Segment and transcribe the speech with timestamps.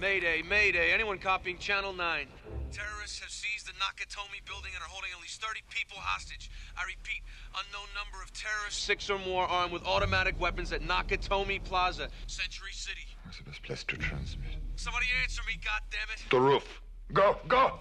[0.00, 0.92] Mayday, Mayday.
[0.92, 2.26] Anyone copying Channel 9?
[2.70, 6.50] Terrorists have seized the Nakatomi building and are holding at least 30 people hostage.
[6.76, 7.22] I repeat,
[7.54, 12.72] unknown number of terrorists, six or more, armed with automatic weapons at Nakatomi Plaza, Century
[12.72, 13.06] City.
[13.24, 14.50] What's the best place to transmit?
[14.76, 16.30] Somebody answer me, goddammit.
[16.30, 16.82] The roof.
[17.14, 17.78] Go, go!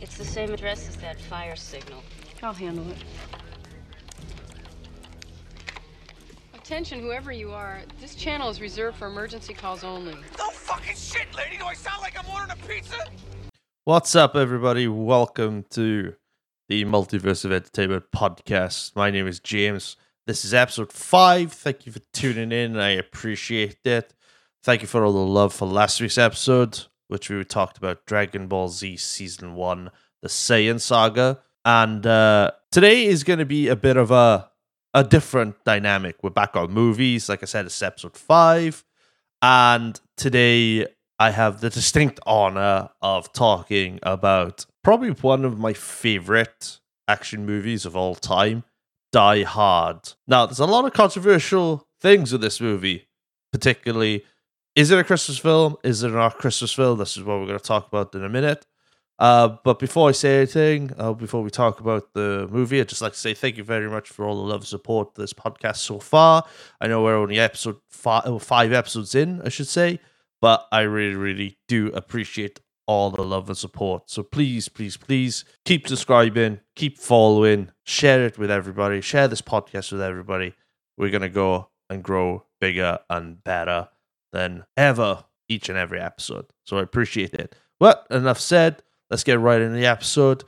[0.00, 2.02] It's the same address as that fire signal.
[2.42, 2.98] I'll handle it.
[6.68, 10.12] Attention, whoever you are, this channel is reserved for emergency calls only.
[10.36, 11.56] No fucking shit, lady.
[11.56, 13.06] Do I sound like I'm ordering a pizza?
[13.86, 14.86] What's up, everybody?
[14.86, 16.14] Welcome to
[16.68, 18.94] the Multiverse of Entertainment podcast.
[18.94, 19.96] My name is James.
[20.26, 21.54] This is episode five.
[21.54, 22.76] Thank you for tuning in.
[22.76, 24.12] I appreciate it.
[24.62, 28.46] Thank you for all the love for last week's episode, which we talked about Dragon
[28.46, 31.40] Ball Z Season 1, the Saiyan Saga.
[31.64, 34.47] And uh, today is going to be a bit of a,
[34.94, 36.16] a different dynamic.
[36.22, 37.28] We're back on movies.
[37.28, 38.84] Like I said, it's episode five.
[39.42, 40.86] And today
[41.18, 47.86] I have the distinct honor of talking about probably one of my favorite action movies
[47.86, 48.64] of all time,
[49.12, 50.14] Die Hard.
[50.26, 53.08] Now, there's a lot of controversial things with this movie,
[53.52, 54.24] particularly
[54.78, 55.76] is it a Christmas film?
[55.82, 56.98] Is it not a Christmas film?
[56.98, 58.64] This is what we're going to talk about in a minute.
[59.18, 63.02] Uh, but before I say anything, uh, before we talk about the movie, I'd just
[63.02, 65.78] like to say thank you very much for all the love and support this podcast
[65.78, 66.44] so far.
[66.80, 69.98] I know we're only episode five, oh, five episodes in, I should say,
[70.40, 74.08] but I really, really do appreciate all the love and support.
[74.08, 79.92] So please, please, please keep subscribing, keep following, share it with everybody, share this podcast
[79.92, 80.54] with everybody.
[80.96, 83.88] We're going to go and grow bigger and better
[84.32, 86.46] than ever each and every episode.
[86.64, 87.56] So I appreciate it.
[87.80, 88.82] Well, enough said.
[89.10, 90.44] Let's get right into the episode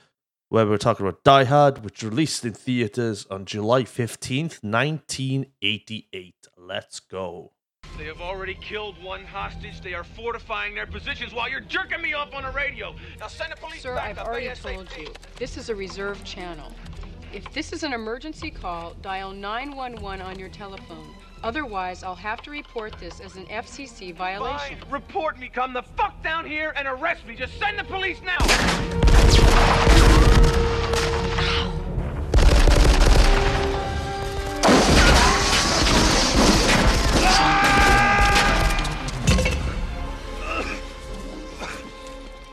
[0.50, 6.34] where we're talking about Die Hard, which released in theaters on July 15th, 1988.
[6.58, 7.52] Let's go.
[7.96, 9.80] They have already killed one hostage.
[9.80, 12.94] They are fortifying their positions while you're jerking me off on the radio.
[13.18, 14.74] Now send the police Sir, back I've up already ASAP.
[14.74, 15.08] told you.
[15.36, 16.70] This is a reserved channel.
[17.32, 21.14] If this is an emergency call, dial 911 on your telephone.
[21.42, 24.78] Otherwise, I'll have to report this as an FCC violation.
[24.78, 24.90] Fine.
[24.90, 25.48] Report me.
[25.48, 27.34] Come the fuck down here and arrest me.
[27.34, 28.36] Just send the police now.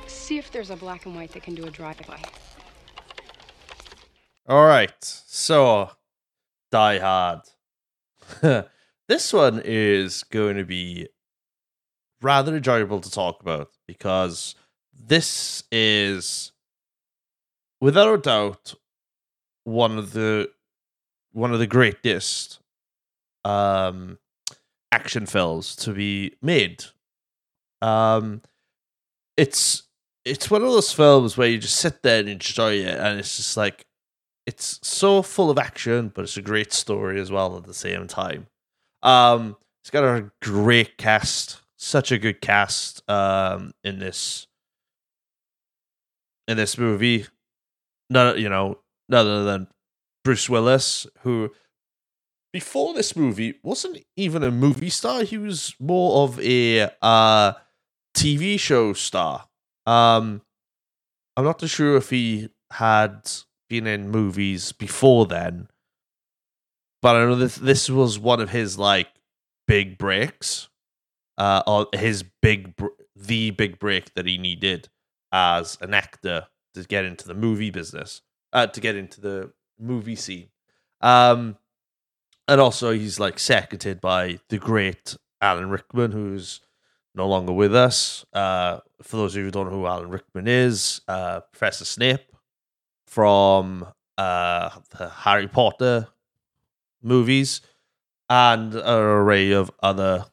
[0.07, 2.21] See if there's a black and white that can do a drive-by.
[4.47, 4.95] All right.
[5.01, 5.91] So,
[6.71, 7.41] Die Hard.
[9.07, 11.07] this one is going to be
[12.21, 14.55] rather enjoyable to talk about because
[14.93, 16.51] this is,
[17.81, 18.73] without a doubt,
[19.63, 20.49] one of the
[21.33, 22.59] one of the greatest
[23.45, 24.17] um,
[24.91, 26.85] action films to be made.
[27.81, 28.41] Um,
[29.37, 29.83] it's
[30.25, 33.37] it's one of those films where you just sit there and enjoy it, and it's
[33.37, 33.85] just like
[34.47, 38.07] it's so full of action, but it's a great story as well at the same
[38.07, 38.47] time.
[39.07, 44.47] Um, it's got a great cast, such a good cast um, in this
[46.47, 47.25] in this movie.
[48.09, 49.67] No, you know, none other than
[50.25, 51.51] Bruce Willis, who
[52.51, 55.23] before this movie wasn't even a movie star.
[55.23, 57.53] He was more of a uh,
[58.13, 59.47] TV show star.
[59.85, 60.41] Um,
[61.37, 63.31] I'm not too sure if he had
[63.69, 65.69] been in movies before then,
[67.07, 69.07] but I know this this was one of his like
[69.65, 70.67] big breaks,
[71.37, 74.89] uh, or his big br- the big break that he needed
[75.31, 80.17] as an actor to get into the movie business, uh, to get into the movie
[80.17, 80.49] scene.
[80.99, 81.55] Um,
[82.45, 86.59] and also he's like seconded by the great Alan Rickman, who's
[87.15, 88.25] no longer with us.
[88.33, 92.33] Uh, for those of you who don't know who Alan Rickman is, uh, Professor Snape
[93.07, 93.87] from
[94.17, 94.71] uh,
[95.23, 96.09] Harry Potter
[97.01, 97.61] movies
[98.29, 100.25] and an array of other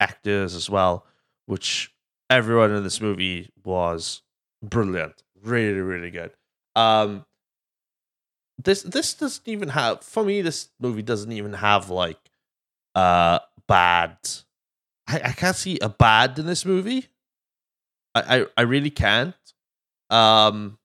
[0.00, 1.06] actors as well,
[1.46, 1.92] which
[2.30, 4.22] everyone in this movie was
[4.62, 6.32] brilliant, really, really good.
[6.76, 7.24] Um,
[8.62, 10.42] this this doesn't even have for me.
[10.42, 12.18] This movie doesn't even have like
[12.94, 14.16] uh bad.
[15.06, 17.08] I, I can't see a bad in this movie.
[18.14, 19.34] I, I, I really can't.
[20.08, 20.78] Um,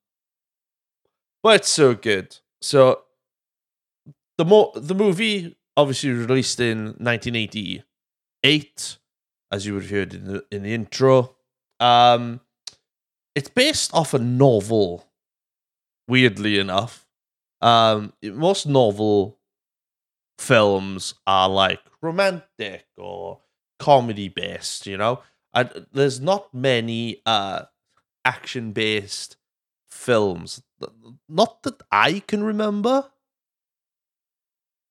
[1.44, 2.36] but it's so good.
[2.62, 3.04] So
[4.40, 8.98] the more the movie obviously released in 1988,
[9.52, 11.36] as you would have heard in the in the intro.
[11.82, 12.40] Um,
[13.36, 15.06] it's based off a novel.
[16.08, 17.06] Weirdly enough,
[17.62, 19.38] um, most novel
[20.40, 23.42] films are like romantic or
[23.78, 24.88] comedy based.
[24.88, 25.22] You know,
[25.92, 27.64] there's not many uh
[28.24, 29.36] action based
[29.90, 30.64] films,
[31.28, 33.12] not that I can remember,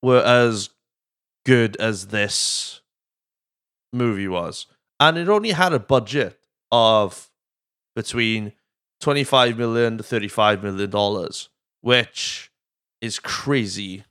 [0.02, 0.70] were as
[1.44, 2.80] good as this
[3.92, 4.66] movie was,
[5.00, 6.38] and it only had a budget
[6.70, 7.30] of
[7.96, 8.52] between
[9.00, 11.48] 25 million to 35 million dollars
[11.80, 12.50] which
[13.00, 14.04] is crazy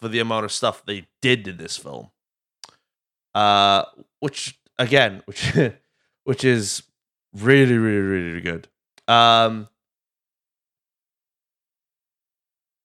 [0.00, 2.10] for the amount of stuff they did in this film.
[3.34, 3.84] Uh
[4.20, 5.52] which again which
[6.24, 6.82] which is
[7.34, 8.68] really really really good.
[9.06, 9.68] Um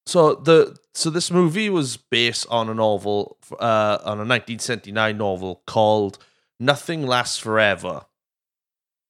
[0.05, 5.63] so the so this movie was based on a novel uh on a 1979 novel
[5.65, 6.17] called
[6.59, 8.05] nothing lasts forever.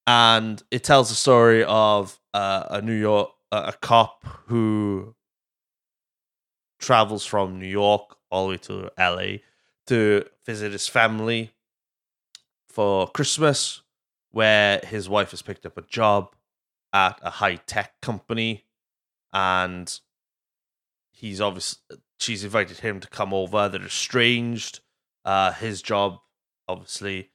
[0.06, 5.16] And it tells the story of uh, a New York a cop who
[6.80, 9.38] travels from New York all the way to LA
[9.88, 11.52] to visit his family
[12.68, 13.82] for Christmas,
[14.32, 16.36] where his wife has picked up a job
[16.92, 18.66] at a high tech company,
[19.32, 20.00] and
[21.14, 21.80] he's obviously
[22.20, 23.70] she's invited him to come over.
[23.70, 24.82] They're estranged.
[25.24, 26.18] Uh, his job,
[26.68, 27.30] obviously,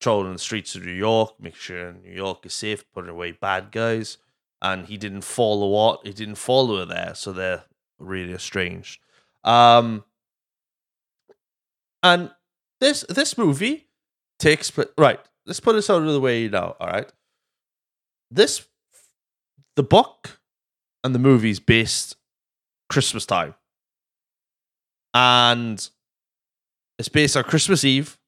[0.00, 3.70] trolling the streets of New York, make sure New York is safe, putting away bad
[3.70, 4.18] guys.
[4.60, 7.64] And he didn't follow what he didn't follow her there, so they're
[7.98, 9.00] really estranged.
[9.44, 10.04] Um,
[12.02, 12.30] and
[12.80, 13.88] this this movie
[14.38, 15.20] takes right.
[15.46, 16.76] Let's put this out of the way now.
[16.80, 17.12] All right,
[18.30, 18.66] this
[19.74, 20.40] the book
[21.02, 22.16] and the movie's based
[22.92, 23.54] Christmas time,
[25.14, 25.88] and
[26.98, 28.18] it's based on Christmas Eve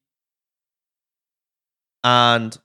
[2.05, 2.55] and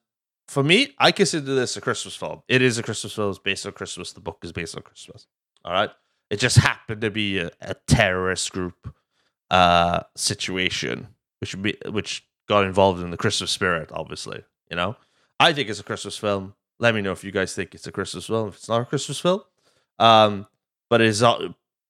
[0.48, 2.42] for me, I consider this a Christmas film.
[2.46, 3.30] It is a Christmas film.
[3.30, 4.12] It's based on Christmas.
[4.12, 5.26] The book is based on Christmas.
[5.64, 5.90] All right.
[6.28, 8.94] It just happened to be a, a terrorist group
[9.50, 11.08] uh, situation,
[11.40, 13.90] which be, which got involved in the Christmas spirit.
[13.92, 14.94] Obviously, you know.
[15.38, 16.54] I think it's a Christmas film.
[16.78, 18.48] Let me know if you guys think it's a Christmas film.
[18.48, 19.40] If it's not a Christmas film,
[19.98, 20.46] um,
[20.90, 21.40] but it is not.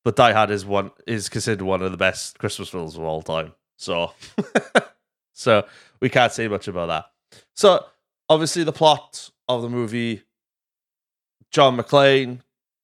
[0.05, 3.23] But Die Hard is one is considered one of the best Christmas films of all
[3.23, 3.52] time.
[3.76, 4.12] So,
[5.32, 5.67] so
[6.00, 7.41] we can't say much about that.
[7.55, 7.85] So
[8.29, 10.23] obviously the plot of the movie,
[11.50, 12.41] John McClane,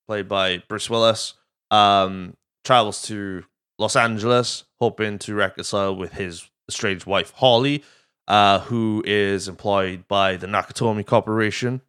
[0.07, 1.35] played by Bruce Willis,
[1.71, 3.45] um, travels to
[3.79, 7.85] Los Angeles, hoping to reconcile with his estranged wife Holly,
[8.29, 11.81] uh, who is employed by the Nakatomi Corporation,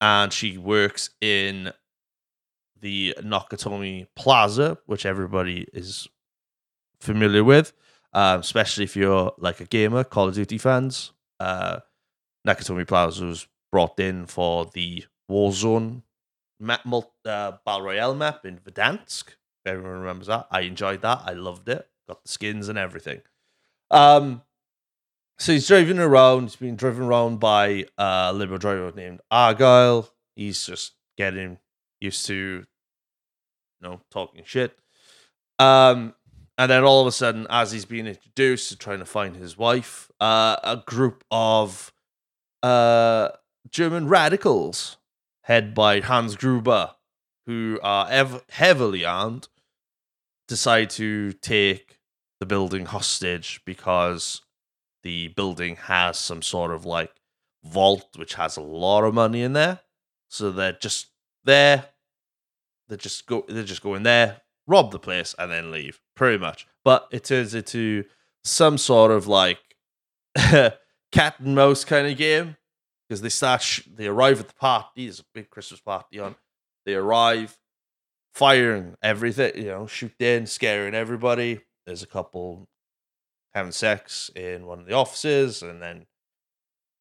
[0.00, 1.72] and she works in
[2.80, 6.08] the Nakatomi Plaza, which everybody is
[7.00, 7.72] familiar with,
[8.12, 11.80] um, especially if you're like a gamer, Call of Duty fans uh,
[12.46, 16.02] Nakatomi Plaza was brought in for the Warzone
[16.60, 19.28] map, uh, Battle Royale map in Verdansk.
[19.28, 21.22] If everyone remembers that, I enjoyed that.
[21.24, 21.86] I loved it.
[22.08, 23.20] Got the skins and everything.
[23.90, 24.42] Um,
[25.38, 26.42] so he's driving around.
[26.42, 30.08] He's being driven around by a Liberal driver named Argyle.
[30.34, 31.58] He's just getting
[32.00, 32.64] used to, you
[33.80, 34.78] know, talking shit.
[35.58, 36.14] Um,
[36.56, 39.56] and then all of a sudden, as he's being introduced to trying to find his
[39.56, 41.92] wife, uh, a group of
[42.62, 43.30] uh,
[43.70, 44.96] German radicals,
[45.42, 46.94] head by Hans Gruber,
[47.46, 49.48] who are ev- heavily armed,
[50.48, 51.98] decide to take
[52.40, 54.42] the building hostage because
[55.02, 57.12] the building has some sort of like
[57.64, 59.80] vault which has a lot of money in there.
[60.28, 61.08] So they're just
[61.48, 61.86] there.
[62.88, 63.44] They just go.
[63.48, 66.00] They just go in there, rob the place, and then leave.
[66.14, 66.66] Pretty much.
[66.84, 68.04] But it turns into
[68.44, 69.58] some sort of like
[70.36, 72.56] cat and mouse kind of game
[73.08, 73.62] because they start.
[73.62, 75.04] Sh- they arrive at the party.
[75.06, 76.36] There's a big Christmas party on.
[76.86, 77.58] They arrive,
[78.34, 79.56] firing everything.
[79.56, 81.60] You know, shooting, in, scaring everybody.
[81.86, 82.68] There's a couple
[83.54, 86.06] having sex in one of the offices, and then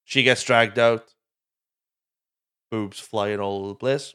[0.03, 1.13] she gets dragged out.
[2.71, 4.13] Boobs flying all over the place.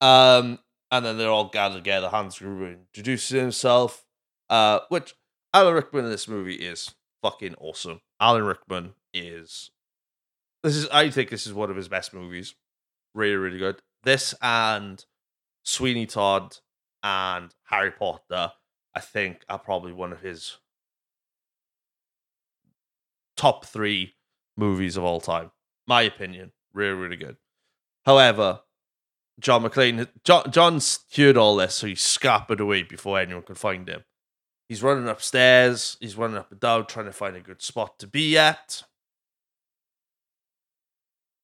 [0.00, 0.58] Um,
[0.90, 2.08] and then they're all gathered together.
[2.08, 4.04] Hans Gruber introduces himself,
[4.48, 5.14] uh, which
[5.52, 8.00] Alan Rickman in this movie is fucking awesome.
[8.20, 9.70] Alan Rickman is
[10.62, 12.54] this is I think this is one of his best movies.
[13.14, 13.80] Really, really good.
[14.02, 15.04] This and
[15.64, 16.56] Sweeney Todd
[17.02, 18.52] and Harry Potter,
[18.94, 20.58] I think, are probably one of his
[23.36, 24.14] top three
[24.56, 25.50] movies of all time.
[25.86, 26.52] My opinion.
[26.74, 27.36] Really, really good.
[28.04, 28.60] However,
[29.40, 30.08] John McClane.
[30.24, 34.04] John, John's heard all this, so he scampered away before anyone could find him.
[34.68, 35.96] He's running upstairs.
[36.00, 38.82] He's running up and down, trying to find a good spot to be at.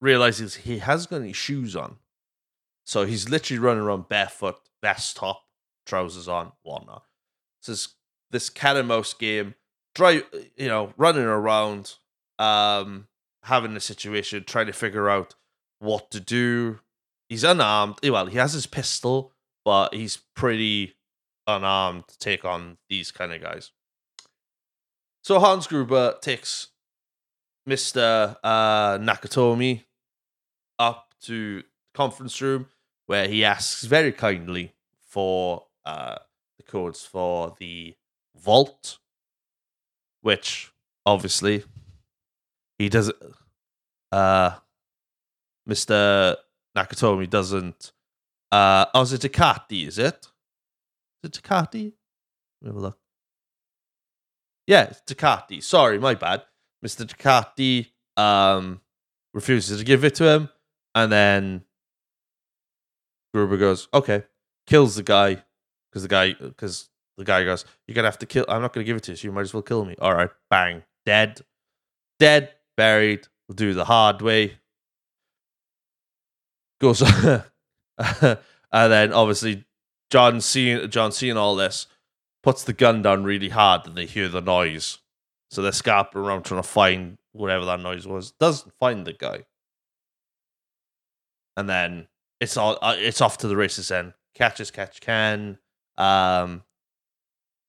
[0.01, 1.97] Realizes he hasn't got any shoes on,
[2.85, 5.45] so he's literally running around barefoot, vest top,
[5.87, 7.05] trousers on, whatnot.
[7.61, 7.89] So this,
[8.31, 9.55] this cat and mouse game
[9.95, 10.25] drive,
[10.57, 11.95] you know, running around,
[12.39, 13.07] um,
[13.45, 15.35] having a situation, trying to figure out
[15.79, 16.81] what to do.
[17.35, 17.97] He's unarmed.
[18.05, 19.33] eh, Well, he has his pistol,
[19.65, 20.95] but he's pretty
[21.49, 23.73] unarmed to take on these kind of guys.
[25.25, 26.69] So Hans Gruber takes
[27.69, 28.37] Mr.
[28.45, 29.83] Uh, Nakatomi
[30.79, 32.67] up to conference room
[33.07, 34.73] where he asks very kindly
[35.05, 36.19] for uh,
[36.57, 37.97] the codes for the
[38.37, 38.99] vault,
[40.21, 40.71] which
[41.05, 41.65] obviously
[42.79, 43.17] he doesn't.
[44.13, 44.53] Uh,
[45.69, 46.37] Mr.
[46.77, 47.93] Nakatomi doesn't.
[48.51, 49.87] Uh, oh, is it Takagi?
[49.87, 50.27] Is it?
[51.23, 51.93] Is it Takagi?
[52.63, 52.99] Let have a look.
[54.67, 55.63] Yeah, it's Takagi.
[55.63, 56.43] Sorry, my bad.
[56.85, 57.05] Mr.
[57.07, 57.89] Takagi
[58.21, 58.81] um,
[59.33, 60.49] refuses to give it to him,
[60.95, 61.65] and then
[63.33, 64.25] Gruber goes, "Okay,"
[64.67, 65.43] kills the guy
[65.91, 68.45] because the guy because the guy goes, "You're gonna have to kill.
[68.49, 69.17] I'm not gonna give it to you.
[69.17, 71.41] So you might as well kill me." All right, bang, dead,
[72.19, 73.27] dead, buried.
[73.49, 74.59] We'll do the hard way.
[76.81, 77.03] Goes,
[77.99, 78.39] and
[78.73, 79.65] then obviously
[80.11, 81.87] John seeing John seeing all this
[82.43, 84.99] puts the gun down really hard, and they hear the noise.
[85.51, 88.33] So they're scarping around trying to find whatever that noise was.
[88.33, 89.45] Doesn't find the guy,
[91.57, 92.09] and then
[92.41, 93.89] it's all uh, it's off to the races.
[93.89, 95.59] Then catch as catch can.
[95.97, 96.63] Um,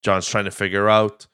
[0.02, 1.26] John's trying to figure out.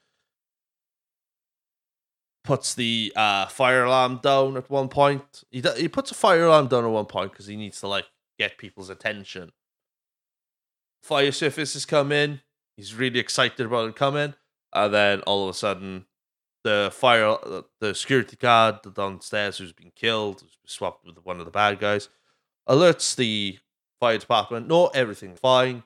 [2.43, 5.43] Puts the uh, fire alarm down at one point.
[5.49, 7.87] He do- he puts a fire alarm down at one point because he needs to
[7.87, 8.05] like
[8.37, 9.51] get people's attention.
[11.01, 12.41] Fire surfaces come in.
[12.75, 14.33] He's really excited about it coming,
[14.73, 16.05] and then all of a sudden,
[16.63, 17.35] the fire,
[17.79, 22.09] the security guard downstairs who's been killed, who's swapped with one of the bad guys,
[22.67, 23.59] alerts the
[23.99, 24.67] fire department.
[24.67, 25.83] No, everything's fine,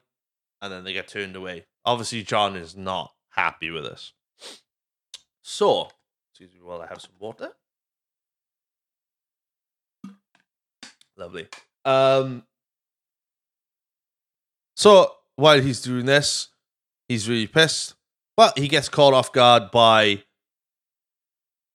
[0.62, 1.66] and then they get turned away.
[1.84, 4.14] Obviously, John is not happy with this.
[5.42, 5.90] So,
[6.40, 7.50] excuse me while I have some water.
[11.18, 11.48] Lovely.
[11.84, 12.44] Um.
[14.76, 16.50] So while he's doing this,
[17.08, 17.96] he's really pissed.
[18.36, 20.22] But he gets caught off guard by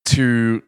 [0.07, 0.63] two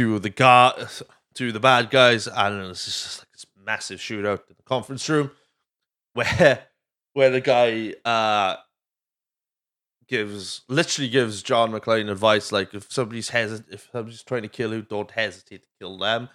[0.00, 2.26] of the guard of the bad guys.
[2.26, 2.68] I don't know.
[2.70, 5.30] This is just like this massive shootout in the conference room
[6.14, 6.66] where
[7.12, 8.56] where the guy uh
[10.12, 14.74] gives literally gives John McClane advice like if somebody's hesit if somebody's trying to kill
[14.74, 16.28] you, don't hesitate to kill them.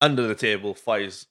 [0.00, 1.26] Under the table fires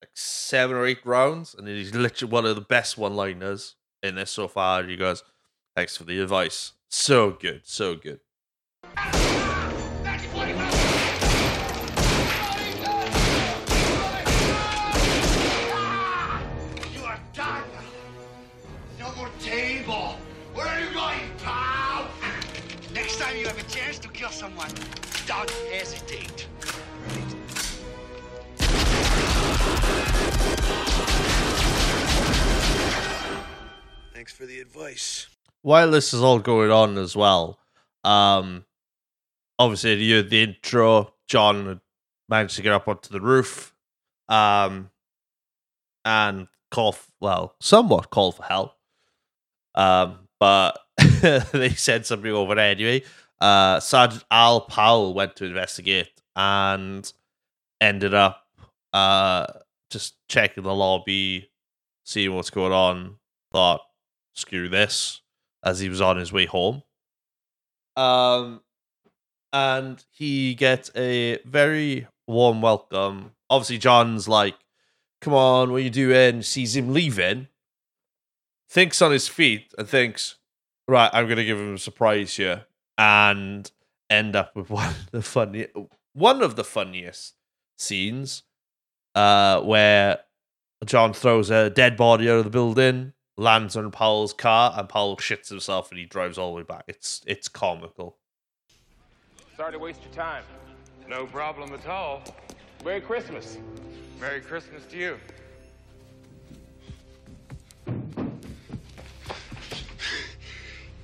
[0.00, 4.30] like seven or eight rounds, and he's literally one of the best one-liners in this
[4.30, 4.82] so far.
[4.84, 5.22] He goes,
[5.76, 6.72] "Thanks for the advice.
[6.88, 8.20] So good, so good."
[23.38, 24.70] You have a chance to kill someone,
[25.26, 26.48] don't hesitate.
[34.14, 35.28] Thanks for the advice.
[35.62, 37.58] while this is all going on as well,
[38.04, 38.64] um,
[39.58, 41.14] obviously you heard the intro.
[41.28, 41.80] John
[42.28, 43.72] managed to get up onto the roof,
[44.28, 44.90] um,
[46.04, 48.72] and call f- well, somewhat call for help.
[49.74, 50.78] Um, but
[51.52, 53.02] they said something over there anyway.
[53.40, 57.12] Uh, Sergeant Al Powell went to investigate and
[57.80, 58.44] ended up
[58.92, 59.46] uh
[59.90, 61.50] just checking the lobby,
[62.04, 63.16] seeing what's going on.
[63.52, 63.80] Thought,
[64.34, 65.22] screw this,
[65.64, 66.82] as he was on his way home.
[67.96, 68.60] Um,
[69.52, 73.32] and he gets a very warm welcome.
[73.50, 74.56] Obviously, John's like,
[75.20, 77.48] "Come on, what are you doing?" Sees him leaving,
[78.68, 80.36] thinks on his feet, and thinks,
[80.86, 82.66] "Right, I'm gonna give him a surprise here,"
[82.98, 83.70] and
[84.10, 85.68] end up with one of the funny,
[86.12, 87.34] one of the funniest
[87.78, 88.42] scenes,
[89.14, 90.18] uh, where
[90.84, 95.16] John throws a dead body out of the building, lands on Powell's car, and Powell
[95.16, 96.84] shits himself, and he drives all the way back.
[96.88, 98.18] It's it's comical.
[99.56, 100.44] Sorry to waste your time.
[101.08, 102.22] No problem at all.
[102.84, 103.58] Merry Christmas.
[104.20, 105.16] Merry Christmas to you.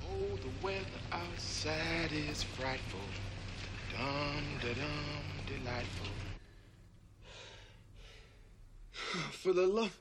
[0.07, 2.99] Oh, the weather outside is frightful.
[3.97, 6.07] Dum da dum, delightful.
[9.31, 9.97] For the love.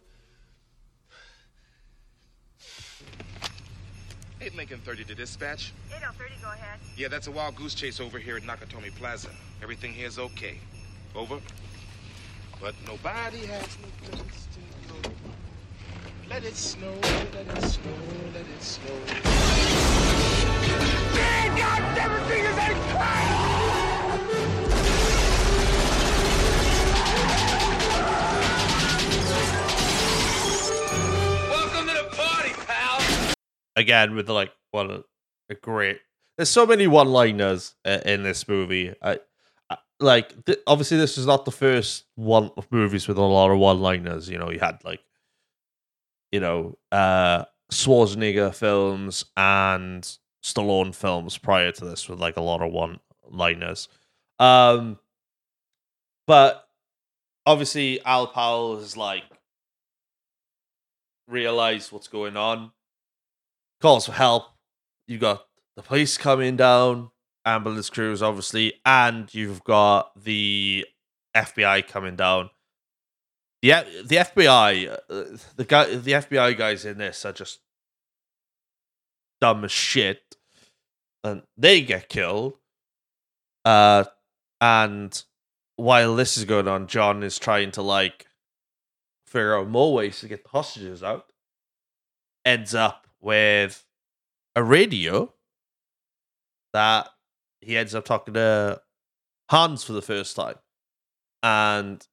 [4.41, 5.73] 8 Lincoln 30 to dispatch.
[5.89, 6.81] 8030, go ahead.
[6.97, 9.31] Yeah, that's a wild goose chase over here at Nakatomi Plaza.
[9.63, 10.59] Everything here is okay.
[11.15, 11.41] Over.
[12.61, 14.61] But nobody has no place to
[15.09, 15.15] go.
[16.29, 17.95] Let it snow, let it snow,
[18.35, 19.01] let it snow.
[33.77, 35.05] Again with like one of
[35.51, 36.01] a great
[36.37, 38.93] there's so many one liners uh, in this movie.
[39.01, 39.21] I,
[40.01, 43.59] like th- obviously this is not the first one of movies with a lot of
[43.59, 45.01] one liners you know you had like
[46.33, 50.03] you know uh Schwarzenegger films and
[50.45, 53.01] Stallone films prior to this with like a lot of one
[53.31, 53.89] liners
[54.39, 54.99] um
[56.27, 56.69] but
[57.47, 59.25] obviously Al Powell is like
[61.29, 62.73] realized what's going on
[63.85, 64.45] calls for help.
[65.07, 65.45] You've got
[65.77, 67.11] the police coming down,
[67.45, 70.87] ambulance crews, obviously, and you've got the
[71.37, 72.49] FBI coming down.
[73.63, 77.61] F- the FBI, uh, the guy, the FBI guys in this are just
[79.43, 80.37] dumb as shit,
[81.23, 82.55] and they get killed.
[83.67, 84.05] Uh,
[84.63, 85.25] and
[85.77, 88.29] while this is going on, John is trying to like
[89.27, 91.27] figure out more ways to get the hostages out.
[92.47, 93.85] Ends up with
[94.55, 95.33] a radio
[96.75, 97.09] that
[97.61, 98.81] he ends up talking to
[99.51, 100.57] Hans for the first time.
[101.43, 102.07] And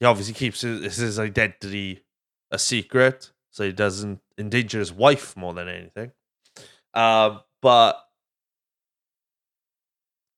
[0.00, 2.04] he obviously keeps his, his identity
[2.50, 6.12] a secret so he doesn't endanger his wife more than anything.
[6.94, 7.96] Um, but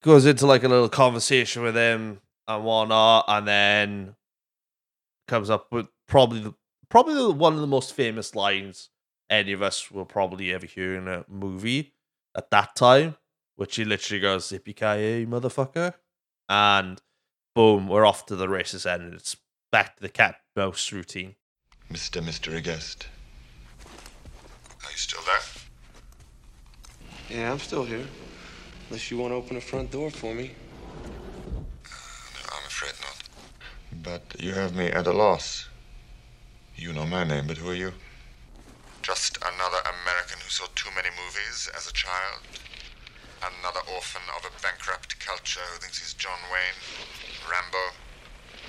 [0.03, 4.17] goes into like a little conversation with him and whatnot, and then
[5.29, 6.55] comes up with probably the
[6.89, 8.91] probably one of the most famous lines
[9.35, 11.93] any of us will probably ever hear in a movie
[12.37, 13.17] at that time,
[13.57, 15.95] which he literally goes "Yippee ki motherfucker,"
[16.49, 17.01] and
[17.55, 19.03] boom, we're off to the races end.
[19.03, 19.37] And it's
[19.71, 21.37] back to the cat mouse routine.
[21.91, 22.25] Mr.
[22.25, 23.07] Mystery Guest.
[24.85, 25.43] Are you still there?
[27.31, 28.07] Yeah, I'm still here.
[28.89, 30.53] Unless you want to open the front door for me.
[31.87, 33.19] I'm afraid not.
[34.03, 35.69] But you have me at a loss.
[36.77, 37.93] You know my name, but who are you?
[39.03, 42.41] Just another American who saw too many movies as a child?
[43.61, 47.95] Another orphan of a bankrupt culture who thinks he's John Wayne, Rambo,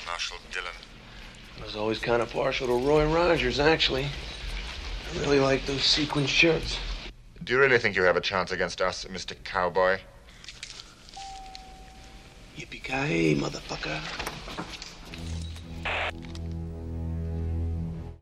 [0.06, 0.76] Marshall Dillon.
[1.62, 4.06] I was always kind of partial to Roy Rogers, actually.
[4.06, 6.78] I really like those sequin shirts.
[7.44, 9.36] Do you really think you have a chance against us, Mr.
[9.44, 10.00] Cowboy?
[12.58, 14.02] Yippee ki motherfucker.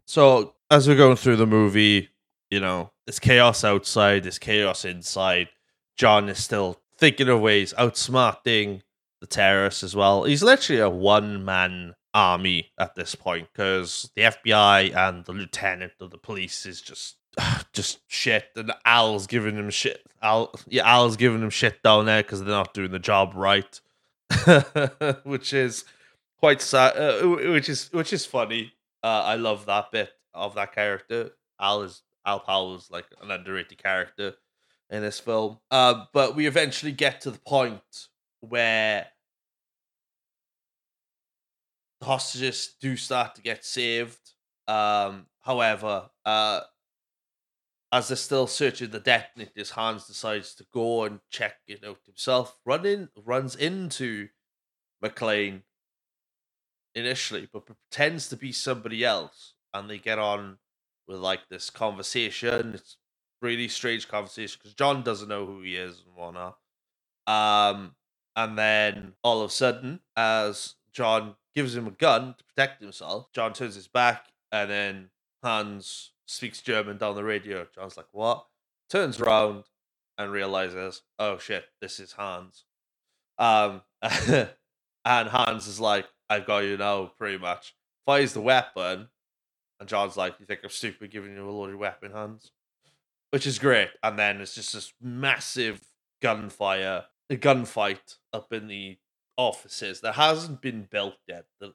[0.06, 2.10] So as we're going through the movie,
[2.52, 5.50] you know, there's chaos outside, there's chaos inside.
[5.98, 8.82] John is still thinking of ways outsmarting
[9.22, 10.24] the terrorists as well.
[10.24, 15.94] He's literally a one man army at this point because the FBI and the lieutenant
[16.00, 17.18] of the police is just
[17.74, 20.06] just shit, and Al's giving him shit.
[20.22, 23.80] Al, yeah, Al's giving him shit down there because they're not doing the job right,
[25.24, 25.86] which is
[26.40, 26.96] quite sad.
[26.98, 28.74] Uh, which is which is funny.
[29.04, 31.32] Uh, I love that bit of that character.
[31.60, 34.36] Al is Al Powell is like an underrated character
[34.90, 35.60] in this film.
[35.72, 38.08] Uh, but we eventually get to the point
[38.40, 39.08] where
[42.00, 44.20] the hostages do start to get saved.
[44.68, 46.62] Um, however, uh,
[47.92, 52.58] as they're still searching the detonators, Hans decides to go and check it out himself.
[52.66, 54.30] Running runs into
[55.04, 55.62] McClane
[56.96, 60.58] initially, but pretends to be somebody else, and they get on
[61.08, 62.74] with like this conversation.
[62.76, 62.98] It's
[63.42, 66.58] really strange conversation because John doesn't know who he is and whatnot.
[67.28, 67.96] Um,
[68.36, 73.32] and then all of a sudden, as John gives him a gun to protect himself,
[73.34, 75.10] John turns his back, and then
[75.44, 77.68] Hans speaks German down the radio.
[77.74, 78.48] John's like, "What?"
[78.90, 79.66] Turns around
[80.18, 82.66] and realizes, "Oh shit, this is Hans."
[83.38, 87.76] Um, and Hans is like, "I've got you now," pretty much.
[88.06, 89.10] Fires the weapon,
[89.80, 92.52] and John's like, "You think I'm stupid giving you a loaded weapon, Hans?"
[93.34, 93.90] Which is great.
[94.04, 95.82] And then it's just this massive
[96.22, 99.00] gunfire, a gunfight up in the
[99.38, 101.46] offices that hasn't been built yet.
[101.60, 101.74] The,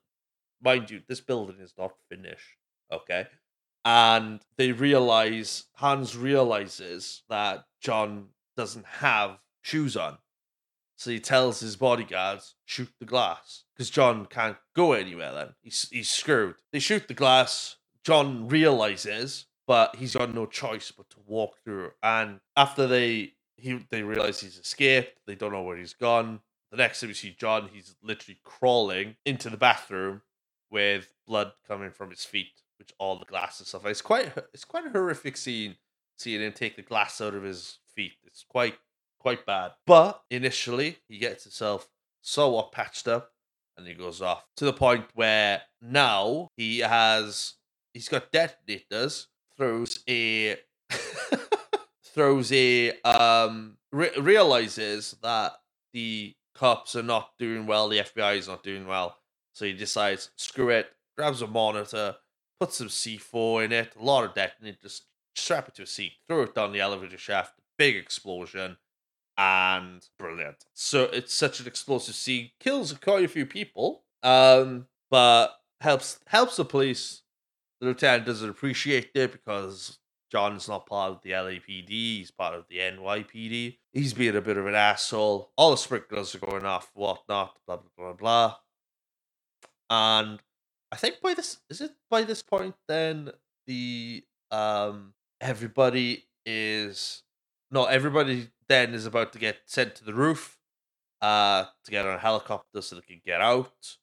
[0.62, 2.58] mind you, this building is not finished.
[2.92, 3.26] Okay.
[3.84, 10.18] And they realize, Hans realizes that John doesn't have shoes on.
[10.96, 13.64] So he tells his bodyguards, shoot the glass.
[13.74, 15.48] Because John can't go anywhere then.
[15.60, 16.56] He's, he's screwed.
[16.72, 17.77] They shoot the glass.
[18.08, 21.90] John realizes, but he's got no choice but to walk through.
[22.02, 26.40] And after they he they realize he's escaped, they don't know where he's gone.
[26.70, 30.22] The next time we see John, he's literally crawling into the bathroom
[30.70, 33.84] with blood coming from his feet, which all the glass and stuff.
[33.84, 35.76] It's quite it's quite a horrific scene
[36.16, 38.14] seeing him take the glass out of his feet.
[38.24, 38.78] It's quite
[39.20, 39.72] quite bad.
[39.86, 41.90] But initially, he gets himself
[42.22, 43.32] somewhat patched up,
[43.76, 47.56] and he goes off to the point where now he has
[47.92, 49.28] he's got detonators.
[49.56, 50.56] Throws a
[52.04, 55.52] throws a um re- realizes that
[55.92, 59.16] the cops are not doing well, the FBI is not doing well,
[59.52, 62.16] so he decides screw it, grabs a monitor,
[62.60, 65.02] puts some C4 in it, a lot of detonators,
[65.34, 68.76] strap it to a seat, throw it down the elevator shaft, big explosion,
[69.36, 70.64] and brilliant.
[70.74, 76.56] So it's such an explosive scene, kills quite a few people, um, but helps helps
[76.56, 77.22] the police.
[77.80, 79.98] The lieutenant doesn't appreciate it because
[80.30, 83.78] John's not part of the LAPD, he's part of the NYPD.
[83.92, 85.52] He's being a bit of an asshole.
[85.56, 88.56] All the sprinklers are going off, whatnot, blah blah blah blah.
[89.90, 90.40] And
[90.92, 93.30] I think by this is it by this point then
[93.66, 97.22] the um everybody is
[97.70, 100.58] no everybody then is about to get sent to the roof
[101.22, 103.96] uh to get on a helicopter so they can get out.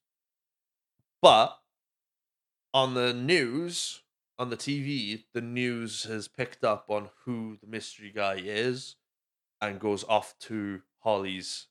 [1.22, 1.58] But
[2.76, 4.02] on the news,
[4.38, 8.98] on the TV, the news has picked up on who the mystery guy is
[9.62, 11.68] and goes off to Holly's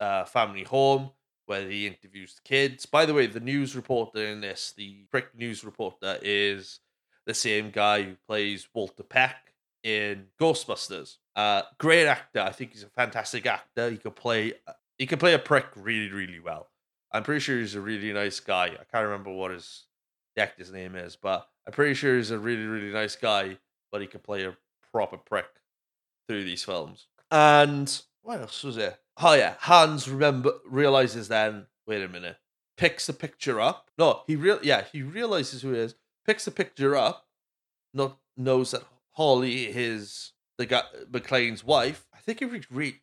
[0.00, 1.10] uh, family home
[1.44, 2.86] where he interviews the kids.
[2.86, 6.80] By the way, the news reporter in this, the prick news reporter, is
[7.26, 11.18] the same guy who plays Walter Peck in Ghostbusters.
[11.36, 12.40] Uh, great actor.
[12.40, 13.90] I think he's a fantastic actor.
[13.90, 14.54] He could play.
[14.96, 16.70] He can play a prick really, really well.
[17.12, 18.68] I'm pretty sure he's a really nice guy.
[18.68, 19.84] I can't remember what his
[20.36, 23.58] the actor's name is, but I'm pretty sure he's a really, really nice guy.
[23.90, 24.56] But he could play a
[24.90, 25.46] proper prick
[26.26, 27.06] through these films.
[27.30, 28.98] And what else was it?
[29.18, 31.66] Oh yeah, Hans remember realizes then.
[31.86, 32.38] Wait a minute.
[32.76, 33.90] Picks the picture up.
[33.98, 35.94] No, he real yeah he realizes who it is.
[36.26, 37.26] Picks the picture up.
[37.92, 42.06] Not knows that Holly is the guy McClane's wife.
[42.14, 43.00] I think he read, read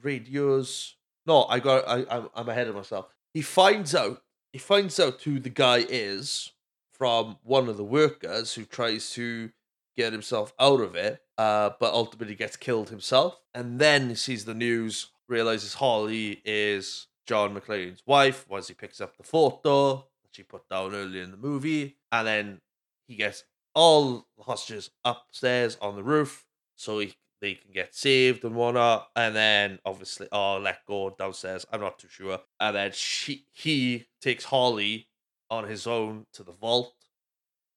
[0.00, 0.96] radios.
[1.26, 3.06] No, I got I I'm ahead of myself.
[3.34, 6.52] He finds out he finds out who the guy is
[6.92, 9.50] from one of the workers who tries to
[9.96, 13.40] get himself out of it, uh, but ultimately gets killed himself.
[13.54, 19.00] And then he sees the news, realizes Holly is John McClane's wife once he picks
[19.00, 21.96] up the photo that she put down earlier in the movie.
[22.10, 22.60] And then
[23.06, 26.46] he gets all the hostages upstairs on the roof
[26.78, 29.08] so he, they can get saved and whatnot.
[29.14, 31.66] And then obviously, oh, let go downstairs.
[31.72, 32.40] I'm not too sure.
[32.60, 35.08] And then she he takes Holly
[35.50, 36.94] on his own to the vault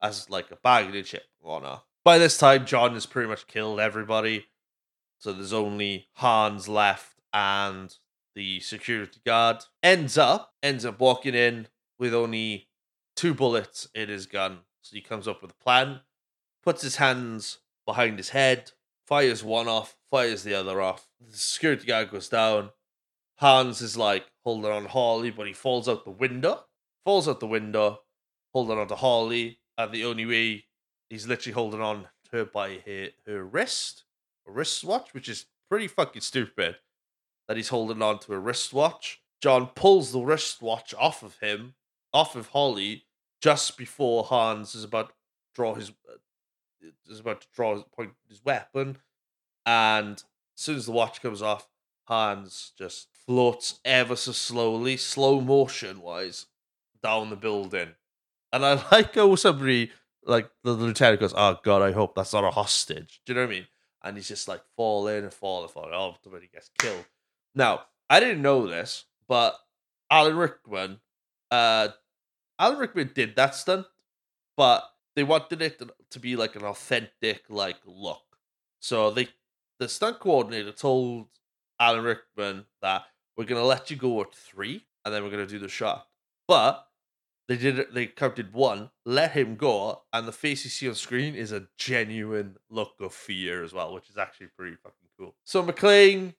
[0.02, 1.86] as like a bargaining chip and whatnot.
[2.04, 4.48] By this time, John has pretty much killed everybody.
[5.20, 7.96] So there's only Hans left and
[8.34, 9.66] the security guard.
[9.84, 11.68] Ends up ends up walking in
[12.00, 12.68] with only
[13.16, 14.60] two bullets in his gun.
[14.82, 16.00] So he comes up with a plan,
[16.64, 18.72] puts his hands behind his head,
[19.12, 21.10] fires one off, fires the other off.
[21.20, 22.70] The security guard goes down.
[23.40, 26.64] Hans is like holding on Harley, but he falls out the window.
[27.04, 28.04] Falls out the window,
[28.54, 30.64] holding on to Harley, and the only way
[31.10, 34.06] he's literally holding on to her by her, her wrist,
[34.48, 36.78] a wristwatch, which is pretty fucking stupid
[37.50, 39.22] that he's holding on to a wristwatch.
[39.42, 41.74] John pulls the wristwatch off of him,
[42.14, 43.04] off of Holly,
[43.42, 45.16] just before Hans is about to
[45.54, 45.92] draw his
[47.10, 48.98] is about to draw his point his weapon,
[49.66, 50.24] and as
[50.56, 51.68] soon as the watch comes off,
[52.06, 56.48] Hans just floats ever so slowly, slow motion wise,
[57.02, 57.90] down the building.
[58.52, 59.92] And I like how somebody
[60.24, 63.46] like the lieutenant goes, "Oh God, I hope that's not a hostage." Do you know
[63.46, 63.68] what I mean?
[64.04, 65.92] And he's just like falling and falling, and falling.
[65.94, 67.06] Oh, somebody gets killed.
[67.54, 69.58] Now, I didn't know this, but
[70.10, 71.00] Alan Rickman,
[71.50, 71.90] uh,
[72.60, 73.86] Alan Rickman did that stunt,
[74.58, 74.84] but
[75.16, 78.22] they wanted it to, be like an authentic like look.
[78.80, 79.28] So they,
[79.80, 81.28] the stunt coordinator told
[81.80, 83.04] Alan Rickman that
[83.38, 86.08] we're gonna let you go at three, and then we're gonna do the shot.
[86.48, 86.88] But
[87.48, 87.94] they did it.
[87.94, 91.68] They counted one, let him go, and the face you see on screen is a
[91.78, 95.36] genuine look of fear as well, which is actually pretty fucking cool.
[95.44, 96.36] So McClane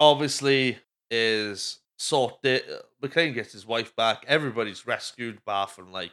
[0.00, 0.78] obviously
[1.10, 2.62] is sorted.
[2.70, 4.24] Uh, McClane gets his wife back.
[4.26, 6.12] Everybody's rescued, bar from like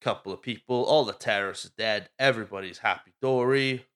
[0.00, 0.84] couple of people.
[0.84, 2.08] All the terrorists are dead.
[2.18, 3.86] Everybody's happy dory.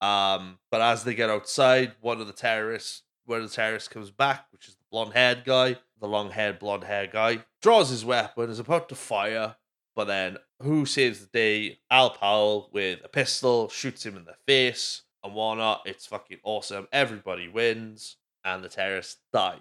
[0.00, 4.10] Um, but as they get outside, one of the terrorists, one of the terrorists comes
[4.10, 8.04] back, which is the blonde haired guy, the long haired blonde haired guy, draws his
[8.04, 9.56] weapon, is about to fire,
[9.96, 11.78] but then who saves the day?
[11.90, 15.82] Al Powell with a pistol shoots him in the face and whatnot.
[15.86, 16.88] It's fucking awesome.
[16.92, 19.58] Everybody wins, and the terrorists die.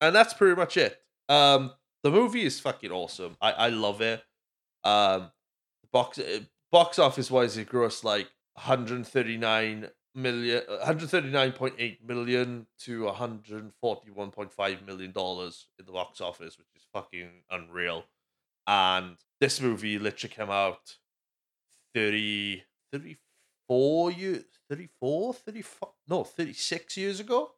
[0.00, 0.98] And that's pretty much it.
[1.28, 3.36] Um, the movie is fucking awesome.
[3.40, 4.22] I, I love it.
[4.84, 5.30] Um,
[5.92, 6.18] box
[6.70, 15.86] box office wise, it grossed like 139 million, 139.8 million to 141.5 million dollars in
[15.86, 18.04] the box office, which is fucking unreal.
[18.66, 20.96] And this movie literally came out
[21.94, 22.62] 30,
[22.92, 27.50] 34 years, 34, 35, no, 36 years ago,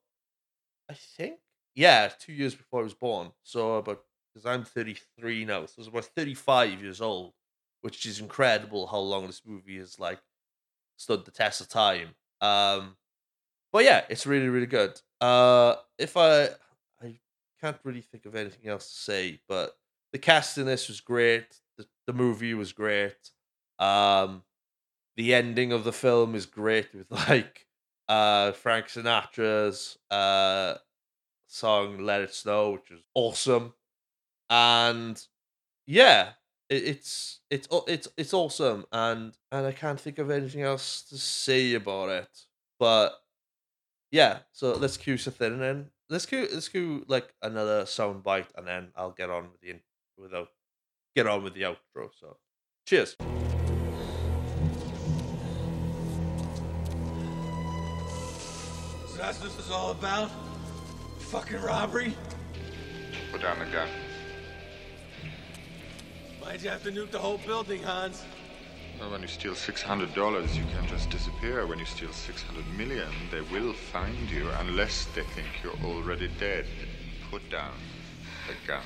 [0.91, 1.39] I think.
[1.75, 3.33] Yeah, two years before I was born.
[3.43, 7.35] So about, because I'm 33 now, so I was about 35 years old,
[7.83, 10.21] which is incredible how long this movie has like
[10.97, 12.11] stood the test of time.
[12.41, 12.97] Um,
[13.73, 15.01] but yeah, it's really, really good.
[15.21, 16.49] Uh, if I,
[17.03, 17.19] I
[17.61, 19.77] can't really think of anything else to say, but
[20.13, 21.61] the cast in this was great.
[21.79, 23.31] The, the movie was great.
[23.79, 24.43] Um,
[25.17, 27.67] the ending of the film is great with like
[28.09, 30.77] uh Frank Sinatra's uh
[31.47, 33.75] song "Let It Snow," which was awesome,
[34.51, 35.21] and
[35.87, 36.31] yeah,
[36.69, 41.03] it, it's it's au- it's it's awesome, and and I can't think of anything else
[41.11, 42.29] to say about it,
[42.79, 43.13] but
[44.11, 44.39] yeah.
[44.53, 48.67] So let's cue something, and then let's cue let's cue like another sound bite, and
[48.67, 49.81] then I'll get on with the in-
[50.17, 50.49] without
[51.15, 52.11] get on with the outro.
[52.19, 52.37] So
[52.87, 53.17] cheers.
[59.07, 60.31] So that's what this is all about?
[61.19, 62.15] Fucking robbery?
[63.31, 63.89] Put down the gun.
[66.43, 68.25] Why'd you have to nuke the whole building, Hans?
[68.99, 71.67] Well, when you steal $600, you can just disappear.
[71.67, 76.67] When you steal 600 million, they will find you unless they think you're already dead.
[77.31, 77.73] Put down
[78.49, 78.83] the gun.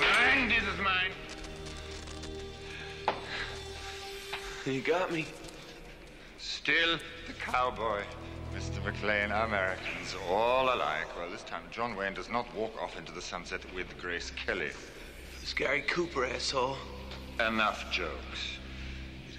[0.00, 1.12] Mine, this is mine.
[4.64, 5.26] You got me.
[6.70, 8.02] Still the cowboy.
[8.54, 8.80] Mr.
[8.84, 11.08] McClane, Americans, all alike.
[11.18, 14.70] Well, this time John Wayne does not walk off into the sunset with Grace Kelly.
[15.42, 16.76] It's Gary Cooper, asshole.
[17.44, 18.58] Enough jokes.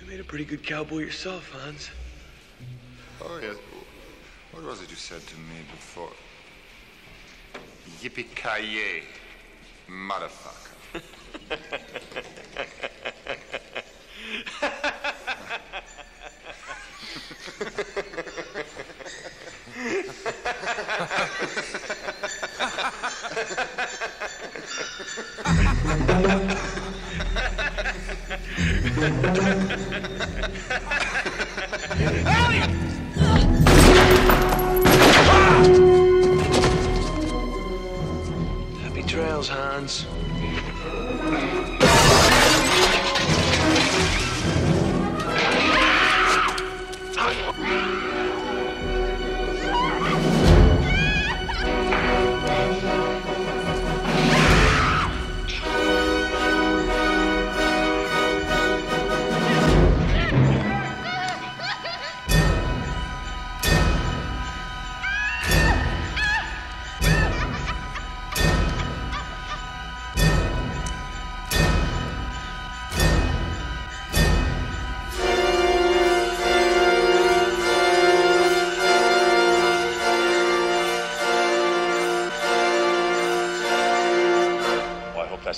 [0.02, 1.90] You made a pretty good cowboy yourself, Hans.
[3.22, 3.56] Oh, yes.
[4.52, 6.12] What was it you said to me before?
[8.02, 9.04] Yippee-ki-yay,
[9.90, 11.02] motherfucker.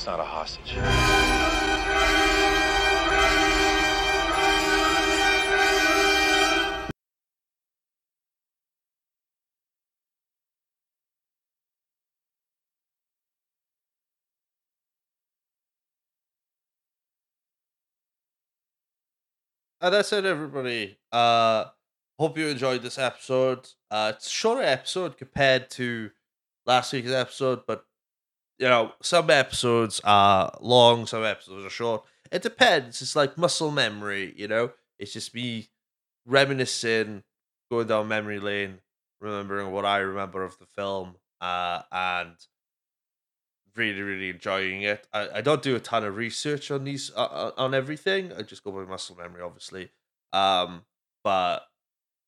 [0.03, 0.75] that's not a hostage.
[19.81, 20.97] And that's it, everybody.
[21.11, 21.65] Uh,
[22.17, 23.67] hope you enjoyed this episode.
[23.91, 26.09] Uh, it's a shorter episode compared to
[26.65, 27.85] last week's episode, but
[28.59, 32.03] you know, some episodes are long, some episodes are short.
[32.31, 33.01] It depends.
[33.01, 34.71] It's like muscle memory, you know.
[34.99, 35.69] It's just me
[36.25, 37.23] reminiscing,
[37.69, 38.79] going down memory lane,
[39.19, 42.35] remembering what I remember of the film, uh, and
[43.75, 45.07] really, really enjoying it.
[45.13, 48.31] I, I don't do a ton of research on these uh, uh, on everything.
[48.33, 49.89] I just go by muscle memory, obviously.
[50.31, 50.83] Um,
[51.23, 51.67] but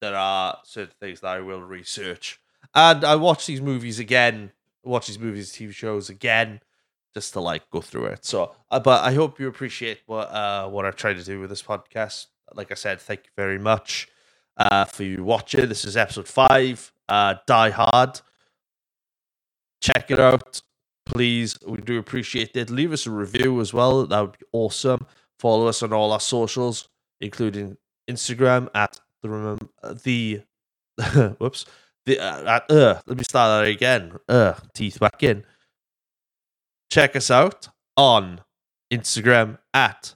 [0.01, 2.39] there are certain things that I will research,
[2.73, 4.51] and I watch these movies again.
[4.85, 6.61] Watch these movies, TV shows again,
[7.13, 8.25] just to like go through it.
[8.25, 11.49] So, uh, but I hope you appreciate what uh what I've tried to do with
[11.49, 12.27] this podcast.
[12.53, 14.07] Like I said, thank you very much
[14.57, 15.67] uh for you watching.
[15.67, 16.91] This is episode five.
[17.07, 18.21] Uh, Die Hard.
[19.81, 20.61] Check it out
[21.05, 21.57] please.
[21.65, 22.69] We do appreciate it.
[22.69, 24.05] Leave us a review as well.
[24.05, 25.05] That would be awesome.
[25.39, 26.89] Follow us on all our socials,
[27.21, 27.77] including
[28.09, 30.41] Instagram at the remem- uh, the
[31.39, 31.65] whoops
[32.05, 34.13] The, uh, uh, uh, let me start that again.
[34.29, 35.43] Uh, teeth back in.
[36.91, 38.41] Check us out on
[38.93, 40.15] Instagram at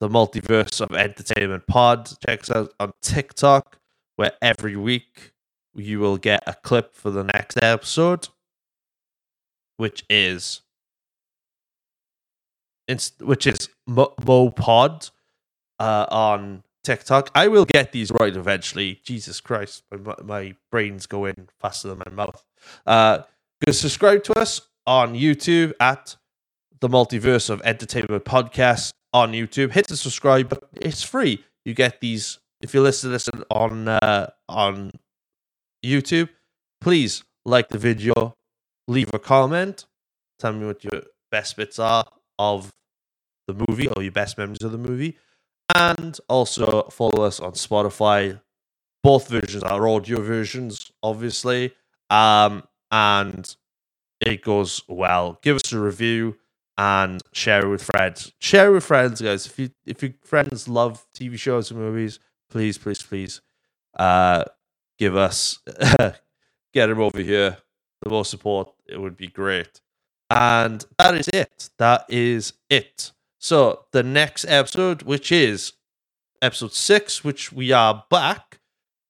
[0.00, 2.12] the Multiverse of Entertainment Pod.
[2.26, 3.78] Check us out on TikTok,
[4.16, 5.32] where every week
[5.74, 8.28] you will get a clip for the next episode,
[9.78, 10.60] which is
[13.20, 14.14] which is Mo-
[14.54, 15.08] Pod
[15.78, 17.30] uh, on TikTok.
[17.34, 19.00] I will get these right eventually.
[19.04, 22.44] Jesus Christ, my, my brain's going faster than my mouth.
[22.86, 23.22] Uh,
[23.64, 26.16] go subscribe to us on YouTube at
[26.80, 29.72] the Multiverse of Entertainment Podcast on YouTube.
[29.72, 31.44] Hit the subscribe, but it's free.
[31.64, 34.90] You get these if you listen to this on uh, on
[35.84, 36.28] YouTube.
[36.80, 38.34] Please like the video,
[38.88, 39.86] leave a comment,
[40.38, 42.04] tell me what your best bits are
[42.38, 42.72] of
[43.46, 45.16] the movie or your best memories of the movie,
[45.74, 48.40] and also follow us on Spotify.
[49.02, 51.74] Both versions are audio versions, obviously,
[52.10, 53.54] um, and
[54.20, 55.38] it goes well.
[55.42, 56.36] Give us a review
[56.78, 58.32] and share it with friends.
[58.38, 59.46] Share it with friends, guys.
[59.46, 63.40] If you if your friends love TV shows and movies, please, please, please,
[63.98, 64.44] uh,
[64.98, 65.58] give us
[66.72, 67.58] get them over here.
[68.02, 69.80] The more support, it would be great.
[70.30, 71.70] And that is it.
[71.78, 73.12] That is it.
[73.42, 75.72] So the next episode, which is
[76.40, 78.60] episode six, which we are back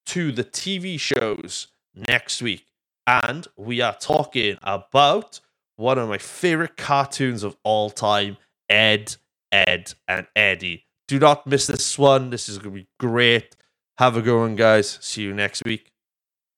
[0.07, 2.65] to the TV shows next week.
[3.05, 5.39] And we are talking about
[5.75, 8.37] one of my favorite cartoons of all time,
[8.71, 9.17] Ed,
[9.51, 10.87] Edd, and Eddy.
[11.07, 12.31] Do not miss this one.
[12.31, 13.55] This is going to be great.
[13.99, 14.97] Have a good one, guys.
[14.99, 15.91] See you next week.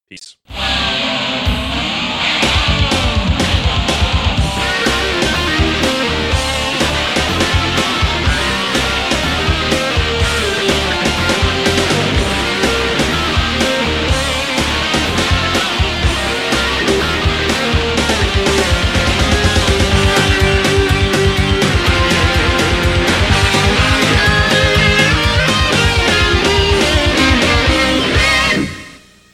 [0.10, 0.38] Peace.